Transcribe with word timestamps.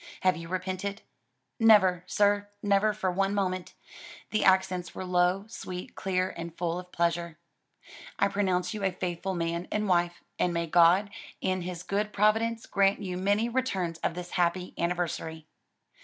Have 0.21 0.35
you 0.35 0.47
repented?" 0.47 1.03
"Never, 1.59 2.03
sir; 2.07 2.49
never 2.63 2.91
for 2.91 3.11
one 3.11 3.35
moment." 3.35 3.75
The 4.31 4.43
accents 4.43 4.95
were 4.95 5.05
low, 5.05 5.45
sweet, 5.47 5.93
clear, 5.93 6.33
and 6.35 6.57
full 6.57 6.79
of 6.79 6.91
pleasure. 6.91 7.37
"I 8.17 8.27
pronounce 8.27 8.73
you 8.73 8.83
a 8.83 8.91
faithful 8.91 9.35
man 9.35 9.67
and 9.71 9.87
wife: 9.87 10.23
and 10.39 10.55
may 10.55 10.65
God, 10.65 11.11
in 11.39 11.61
his 11.61 11.83
good 11.83 12.11
providence, 12.13 12.65
grant 12.65 12.99
you 13.03 13.15
many 13.15 13.47
returns 13.47 13.99
of 13.99 14.15
this 14.15 14.31
happy 14.31 14.73
anniversary." 14.75 15.45